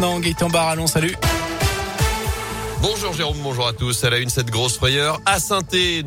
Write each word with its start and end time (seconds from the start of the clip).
Non, 0.00 0.20
Gaëtan 0.20 0.48
Barallon, 0.48 0.86
salut. 0.86 1.37
Bonjour 2.80 3.12
Jérôme, 3.12 3.38
bonjour 3.42 3.66
à 3.66 3.72
tous. 3.72 4.04
Elle 4.04 4.14
a 4.14 4.18
une 4.18 4.28
cette 4.28 4.50
grosse 4.50 4.76
frayeur. 4.76 5.20
À 5.26 5.40
saint 5.40 5.62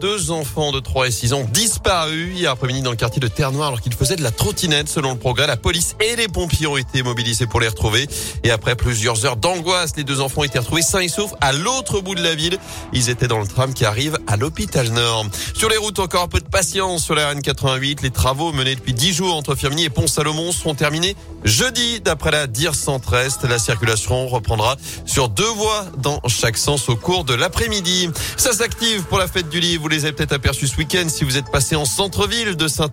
deux 0.00 0.32
enfants 0.32 0.72
de 0.72 0.80
3 0.80 1.06
et 1.06 1.10
6 1.12 1.32
ans 1.32 1.44
disparus 1.52 2.36
hier 2.36 2.50
après-midi 2.50 2.82
dans 2.82 2.90
le 2.90 2.96
quartier 2.96 3.20
de 3.20 3.28
Terre-Noire 3.28 3.68
alors 3.68 3.80
qu'ils 3.80 3.94
faisaient 3.94 4.16
de 4.16 4.22
la 4.24 4.32
trottinette. 4.32 4.88
Selon 4.88 5.12
le 5.12 5.18
progrès, 5.18 5.46
la 5.46 5.56
police 5.56 5.94
et 6.00 6.16
les 6.16 6.26
pompiers 6.26 6.66
ont 6.66 6.76
été 6.76 7.04
mobilisés 7.04 7.46
pour 7.46 7.60
les 7.60 7.68
retrouver. 7.68 8.08
Et 8.42 8.50
après 8.50 8.74
plusieurs 8.74 9.24
heures 9.24 9.36
d'angoisse, 9.36 9.92
les 9.96 10.02
deux 10.02 10.20
enfants 10.20 10.40
ont 10.40 10.44
été 10.44 10.58
retrouvés 10.58 10.82
sains 10.82 11.00
et 11.00 11.08
saufs 11.08 11.34
à 11.40 11.52
l'autre 11.52 12.00
bout 12.00 12.16
de 12.16 12.22
la 12.22 12.34
ville. 12.34 12.58
Ils 12.92 13.10
étaient 13.10 13.28
dans 13.28 13.38
le 13.38 13.46
tram 13.46 13.72
qui 13.72 13.84
arrive 13.84 14.18
à 14.26 14.36
l'hôpital 14.36 14.88
Nord. 14.88 15.26
Sur 15.54 15.68
les 15.68 15.76
routes, 15.76 16.00
encore 16.00 16.24
un 16.24 16.28
peu 16.28 16.40
de 16.40 16.48
patience 16.48 17.04
sur 17.04 17.14
la 17.14 17.32
RN88. 17.32 18.02
Les 18.02 18.10
travaux 18.10 18.52
menés 18.52 18.74
depuis 18.74 18.92
10 18.92 19.12
jours 19.12 19.36
entre 19.36 19.54
Firminy 19.54 19.84
et 19.84 19.90
Pont-Salomon 19.90 20.50
seront 20.50 20.74
terminés 20.74 21.14
jeudi 21.44 22.00
d'après 22.00 22.32
la 22.32 22.48
DIR 22.48 22.74
Centre-Est. 22.74 23.44
La 23.44 23.60
circulation 23.60 24.26
reprendra 24.26 24.76
sur 25.04 25.28
deux 25.28 25.44
voies 25.44 25.86
dans 25.98 26.20
chaque 26.26 26.55
sens 26.58 26.88
au 26.88 26.96
cours 26.96 27.24
de 27.24 27.34
l'après-midi. 27.34 28.10
Ça 28.36 28.52
s'active 28.52 29.02
pour 29.04 29.18
la 29.18 29.28
fête 29.28 29.48
du 29.48 29.60
livre. 29.60 29.82
Vous 29.82 29.88
les 29.88 30.04
avez 30.04 30.12
peut-être 30.12 30.32
aperçus 30.32 30.68
ce 30.68 30.76
week-end 30.76 31.08
si 31.08 31.24
vous 31.24 31.36
êtes 31.36 31.50
passé 31.50 31.76
en 31.76 31.84
centre-ville 31.84 32.56
de 32.56 32.68
saint 32.68 32.90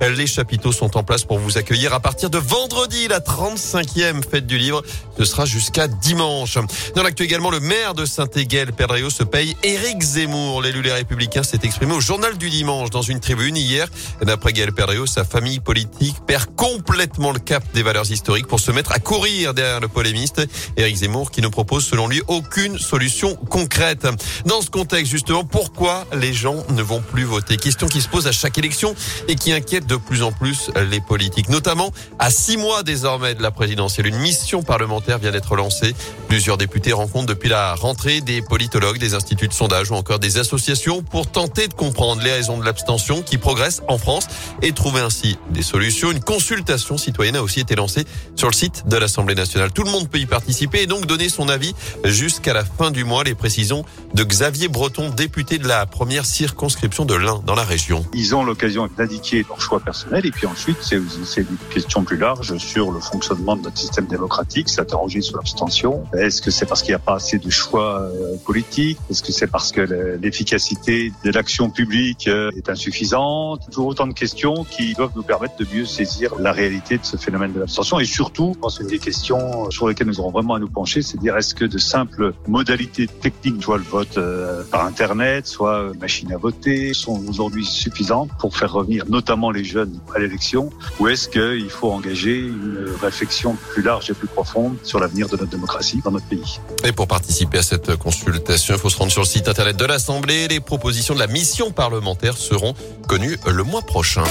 Les 0.00 0.26
chapiteaux 0.26 0.72
sont 0.72 0.96
en 0.96 1.02
place 1.02 1.24
pour 1.24 1.38
vous 1.38 1.58
accueillir 1.58 1.92
à 1.92 2.00
partir 2.00 2.30
de 2.30 2.38
vendredi, 2.38 3.08
la 3.08 3.20
35e 3.20 4.22
fête 4.28 4.46
du 4.46 4.58
livre. 4.58 4.82
Ce 5.18 5.24
sera 5.24 5.44
jusqu'à 5.44 5.86
dimanche. 5.86 6.58
Dans 6.96 7.02
l'actu 7.02 7.22
également, 7.22 7.50
le 7.50 7.60
maire 7.60 7.94
de 7.94 8.04
Saint-Égal, 8.04 8.72
Pedrio, 8.72 9.10
se 9.10 9.22
paye 9.22 9.56
Éric 9.62 10.02
Zemmour. 10.02 10.62
L'élu 10.62 10.82
Les 10.82 10.92
Républicains 10.92 11.42
s'est 11.42 11.60
exprimé 11.62 11.94
au 11.94 12.00
journal 12.00 12.36
du 12.36 12.50
dimanche 12.50 12.90
dans 12.90 13.02
une 13.02 13.20
tribune 13.20 13.56
hier. 13.56 13.88
D'après 14.22 14.52
Gaël 14.52 14.72
Pedrio, 14.72 15.06
sa 15.06 15.24
famille 15.24 15.60
politique 15.60 16.16
perd 16.26 16.54
complètement 16.56 17.32
le 17.32 17.38
cap 17.38 17.62
des 17.74 17.82
valeurs 17.82 18.10
historiques 18.10 18.48
pour 18.48 18.60
se 18.60 18.70
mettre 18.70 18.92
à 18.92 18.98
courir 18.98 19.54
derrière 19.54 19.80
le 19.80 19.88
polémiste. 19.88 20.46
Éric 20.76 20.96
Zemmour 20.96 21.30
qui 21.30 21.42
ne 21.42 21.48
propose 21.48 21.84
selon 21.84 22.08
lui 22.08 22.22
aucune 22.26 22.78
solution 22.78 23.03
concrète. 23.48 24.06
Dans 24.46 24.60
ce 24.60 24.70
contexte, 24.70 25.10
justement, 25.10 25.44
pourquoi 25.44 26.06
les 26.12 26.32
gens 26.32 26.64
ne 26.70 26.82
vont 26.82 27.00
plus 27.00 27.24
voter? 27.24 27.56
Question 27.56 27.86
qui 27.86 28.00
se 28.00 28.08
pose 28.08 28.26
à 28.26 28.32
chaque 28.32 28.58
élection 28.58 28.94
et 29.28 29.34
qui 29.34 29.52
inquiète 29.52 29.86
de 29.86 29.96
plus 29.96 30.22
en 30.22 30.32
plus 30.32 30.70
les 30.90 31.00
politiques, 31.00 31.48
notamment 31.48 31.90
à 32.18 32.30
six 32.30 32.56
mois 32.56 32.82
désormais 32.82 33.34
de 33.34 33.42
la 33.42 33.50
présidentielle. 33.50 34.06
Une 34.06 34.18
mission 34.18 34.62
parlementaire 34.62 35.18
vient 35.18 35.32
d'être 35.32 35.56
lancée. 35.56 35.94
Plusieurs 36.28 36.56
députés 36.56 36.92
rencontrent 36.92 37.26
depuis 37.26 37.48
la 37.48 37.74
rentrée 37.74 38.20
des 38.20 38.42
politologues, 38.42 38.98
des 38.98 39.14
instituts 39.14 39.48
de 39.48 39.52
sondage 39.52 39.90
ou 39.90 39.94
encore 39.94 40.18
des 40.18 40.38
associations 40.38 41.02
pour 41.02 41.30
tenter 41.30 41.68
de 41.68 41.74
comprendre 41.74 42.22
les 42.22 42.32
raisons 42.32 42.58
de 42.58 42.64
l'abstention 42.64 43.22
qui 43.22 43.38
progresse 43.38 43.82
en 43.88 43.98
France 43.98 44.26
et 44.62 44.72
trouver 44.72 45.00
ainsi 45.00 45.36
des 45.50 45.62
solutions. 45.62 46.12
Une 46.12 46.22
consultation 46.22 46.96
citoyenne 46.96 47.36
a 47.36 47.42
aussi 47.42 47.60
été 47.60 47.74
lancée 47.74 48.04
sur 48.36 48.48
le 48.48 48.54
site 48.54 48.86
de 48.86 48.96
l'Assemblée 48.96 49.34
nationale. 49.34 49.72
Tout 49.72 49.82
le 49.82 49.90
monde 49.90 50.08
peut 50.08 50.18
y 50.18 50.26
participer 50.26 50.82
et 50.82 50.86
donc 50.86 51.06
donner 51.06 51.28
son 51.28 51.48
avis 51.48 51.74
jusqu'à 52.04 52.52
la 52.52 52.64
fin 52.64 52.90
du 52.90 52.93
mois. 53.02 53.24
Les 53.24 53.34
précisions 53.34 53.84
de 54.14 54.22
Xavier 54.22 54.68
Breton, 54.68 55.10
député 55.10 55.58
de 55.58 55.66
la 55.66 55.86
première 55.86 56.24
circonscription 56.24 57.04
de 57.04 57.14
l'Ain 57.14 57.42
dans 57.44 57.56
la 57.56 57.64
région. 57.64 58.06
Ils 58.14 58.36
ont 58.36 58.44
l'occasion 58.44 58.88
d'indiquer 58.96 59.44
leur 59.48 59.60
choix 59.60 59.80
personnel 59.80 60.24
et 60.24 60.30
puis 60.30 60.46
ensuite 60.46 60.76
c'est 60.80 60.96
une 61.40 61.56
question 61.70 62.04
plus 62.04 62.16
large 62.16 62.56
sur 62.58 62.92
le 62.92 63.00
fonctionnement 63.00 63.56
de 63.56 63.62
notre 63.62 63.78
système 63.78 64.06
démocratique, 64.06 64.68
s'interroger 64.68 65.20
sur 65.20 65.36
l'abstention. 65.36 66.04
Est-ce 66.16 66.40
que 66.40 66.52
c'est 66.52 66.66
parce 66.66 66.82
qu'il 66.82 66.90
n'y 66.90 66.96
a 66.96 67.00
pas 67.00 67.16
assez 67.16 67.38
de 67.38 67.50
choix 67.50 68.02
euh, 68.02 68.36
politiques? 68.44 68.98
Est-ce 69.10 69.22
que 69.22 69.32
c'est 69.32 69.48
parce 69.48 69.72
que 69.72 69.80
l'efficacité 70.20 71.12
de 71.24 71.30
l'action 71.32 71.70
publique 71.70 72.28
euh, 72.28 72.50
est 72.56 72.68
insuffisante? 72.68 73.62
Toujours 73.70 73.88
autant 73.88 74.06
de 74.06 74.12
questions 74.12 74.64
qui 74.64 74.94
doivent 74.94 75.12
nous 75.16 75.22
permettre 75.22 75.56
de 75.56 75.66
mieux 75.74 75.86
saisir 75.86 76.34
la 76.38 76.52
réalité 76.52 76.98
de 76.98 77.04
ce 77.04 77.16
phénomène 77.16 77.52
de 77.52 77.60
l'abstention 77.60 77.98
et 77.98 78.04
surtout, 78.04 78.52
je 78.54 78.60
pense 78.60 78.80
des 78.82 78.98
questions 78.98 79.70
sur 79.70 79.88
lesquelles 79.88 80.06
nous 80.06 80.20
aurons 80.20 80.30
vraiment 80.30 80.54
à 80.54 80.58
nous 80.58 80.68
pencher, 80.68 81.02
c'est 81.02 81.18
dire 81.18 81.36
est-ce 81.36 81.54
que 81.54 81.64
de 81.64 81.78
simples 81.78 82.34
modalités 82.46 82.83
techniques, 82.88 83.62
soit 83.62 83.78
le 83.78 83.84
vote 83.84 84.18
euh, 84.18 84.62
par 84.70 84.86
Internet, 84.86 85.46
soit 85.46 85.92
machine 86.00 86.32
à 86.32 86.36
voter, 86.36 86.94
sont 86.94 87.22
aujourd'hui 87.28 87.64
suffisantes 87.64 88.30
pour 88.38 88.56
faire 88.56 88.72
revenir 88.72 89.04
notamment 89.08 89.50
les 89.50 89.64
jeunes 89.64 89.98
à 90.14 90.18
l'élection 90.18 90.70
Ou 90.98 91.08
est-ce 91.08 91.28
qu'il 91.28 91.70
faut 91.70 91.90
engager 91.90 92.38
une 92.38 92.88
réflexion 93.00 93.56
plus 93.72 93.82
large 93.82 94.10
et 94.10 94.14
plus 94.14 94.28
profonde 94.28 94.76
sur 94.82 94.98
l'avenir 94.98 95.28
de 95.28 95.36
notre 95.36 95.50
démocratie 95.50 96.00
dans 96.04 96.10
notre 96.10 96.26
pays? 96.26 96.60
Et 96.84 96.92
pour 96.92 97.08
participer 97.08 97.58
à 97.58 97.62
cette 97.62 97.96
consultation, 97.96 98.74
il 98.74 98.80
faut 98.80 98.90
se 98.90 98.98
rendre 98.98 99.12
sur 99.12 99.22
le 99.22 99.26
site 99.26 99.48
Internet 99.48 99.76
de 99.76 99.84
l'Assemblée. 99.84 100.48
Les 100.48 100.60
propositions 100.60 101.14
de 101.14 101.20
la 101.20 101.26
mission 101.26 101.70
parlementaire 101.70 102.36
seront 102.36 102.74
connues 103.08 103.38
le 103.46 103.62
mois 103.62 103.82
prochain. 103.82 104.24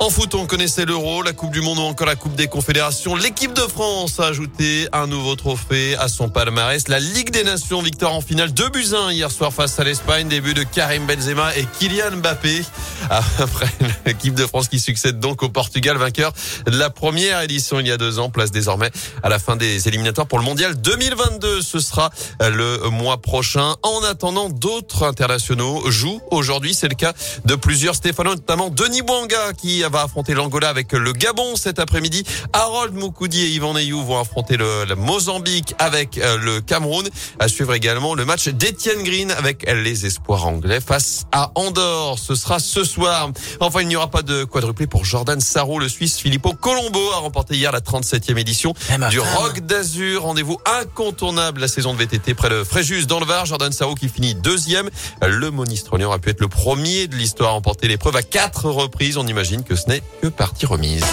En 0.00 0.10
foot, 0.10 0.34
on 0.34 0.44
connaissait 0.44 0.84
l'Euro, 0.84 1.22
la 1.22 1.32
Coupe 1.32 1.52
du 1.52 1.60
Monde 1.60 1.78
ou 1.78 1.82
encore 1.82 2.08
la 2.08 2.16
Coupe 2.16 2.34
des 2.34 2.48
Confédérations. 2.48 3.14
L'équipe 3.14 3.54
de 3.54 3.60
France 3.60 4.18
a 4.18 4.24
ajouté 4.24 4.88
un 4.92 5.06
nouveau 5.06 5.36
trophée 5.36 5.94
à 5.96 6.08
son 6.08 6.28
palmarès. 6.28 6.88
La 6.88 6.98
Ligue 6.98 7.30
des 7.30 7.44
Nations, 7.44 7.80
victoire 7.80 8.12
en 8.12 8.20
finale 8.20 8.52
2 8.52 8.68
buts 8.70 8.88
1 8.92 9.12
hier 9.12 9.30
soir 9.30 9.52
face 9.52 9.78
à 9.78 9.84
l'Espagne. 9.84 10.28
Début 10.28 10.52
de 10.52 10.64
Karim 10.64 11.06
Benzema 11.06 11.56
et 11.56 11.64
Kylian 11.78 12.16
Mbappé. 12.16 12.64
Après 13.10 13.68
l'équipe 14.04 14.34
de 14.34 14.46
France 14.46 14.68
qui 14.68 14.80
succède 14.80 15.20
donc 15.20 15.42
au 15.42 15.48
Portugal, 15.48 15.96
vainqueur 15.96 16.32
de 16.66 16.76
la 16.76 16.90
première 16.90 17.40
édition 17.42 17.78
il 17.78 17.86
y 17.86 17.92
a 17.92 17.96
deux 17.96 18.18
ans. 18.18 18.30
Place 18.30 18.50
désormais 18.50 18.90
à 19.22 19.28
la 19.28 19.38
fin 19.38 19.54
des 19.54 19.86
éliminatoires 19.86 20.26
pour 20.26 20.38
le 20.38 20.44
Mondial 20.44 20.74
2022. 20.74 21.62
Ce 21.62 21.78
sera 21.78 22.10
le 22.40 22.90
mois 22.90 23.18
prochain. 23.18 23.76
En 23.82 24.02
attendant, 24.02 24.50
d'autres 24.50 25.04
internationaux 25.04 25.88
jouent 25.90 26.20
aujourd'hui. 26.30 26.74
C'est 26.74 26.88
le 26.88 26.96
cas 26.96 27.12
de 27.44 27.54
plusieurs 27.54 27.94
Stéphano, 27.94 28.30
notamment 28.30 28.70
Denis 28.70 29.02
Bouanga 29.02 29.52
qui 29.56 29.83
va 29.90 30.02
affronter 30.02 30.34
l'Angola 30.34 30.68
avec 30.68 30.92
le 30.92 31.12
Gabon 31.12 31.56
cet 31.56 31.78
après-midi. 31.78 32.24
Harold 32.52 32.94
Moukoudi 32.94 33.42
et 33.42 33.48
Yvan 33.50 33.74
Neyou 33.74 34.02
vont 34.02 34.20
affronter 34.20 34.56
le, 34.56 34.94
Mozambique 34.96 35.74
avec 35.78 36.18
euh, 36.18 36.36
le 36.38 36.60
Cameroun. 36.60 37.08
À 37.38 37.48
suivre 37.48 37.74
également 37.74 38.14
le 38.14 38.24
match 38.24 38.48
d'Etienne 38.48 39.02
Green 39.02 39.30
avec 39.32 39.70
les 39.70 40.06
espoirs 40.06 40.46
anglais 40.46 40.80
face 40.80 41.26
à 41.32 41.50
Andorre. 41.54 42.18
Ce 42.18 42.34
sera 42.34 42.58
ce 42.58 42.84
soir. 42.84 43.30
Enfin, 43.60 43.80
il 43.82 43.88
n'y 43.88 43.96
aura 43.96 44.10
pas 44.10 44.22
de 44.22 44.44
quadruplé 44.44 44.86
pour 44.86 45.04
Jordan 45.04 45.40
Sarro. 45.40 45.78
Le 45.78 45.88
Suisse 45.88 46.18
Filippo 46.18 46.52
Colombo 46.52 47.00
a 47.12 47.16
remporté 47.16 47.56
hier 47.56 47.72
la 47.72 47.80
37e 47.80 48.38
édition 48.38 48.74
eh, 48.90 49.10
du 49.10 49.20
Rock 49.20 49.60
d'Azur. 49.60 50.22
Rendez-vous 50.22 50.58
incontournable 50.80 51.60
la 51.60 51.68
saison 51.68 51.94
de 51.94 51.98
VTT 51.98 52.34
près 52.34 52.50
de 52.50 52.64
Fréjus 52.64 53.06
dans 53.06 53.20
le 53.20 53.26
Var. 53.26 53.46
Jordan 53.46 53.72
Sarro 53.72 53.94
qui 53.94 54.08
finit 54.08 54.34
deuxième. 54.34 54.90
Le 55.22 55.50
Monistronian 55.50 56.10
a 56.10 56.18
pu 56.18 56.30
être 56.30 56.40
le 56.40 56.48
premier 56.48 57.06
de 57.06 57.16
l'histoire 57.16 57.50
à 57.50 57.52
remporter 57.52 57.88
l'épreuve 57.88 58.16
à 58.16 58.22
quatre 58.22 58.70
reprises. 58.70 59.16
On 59.16 59.26
imagine 59.26 59.62
ce 59.76 59.88
n'est 59.88 60.02
que 60.20 60.28
partie 60.28 60.66
remise. 60.66 61.04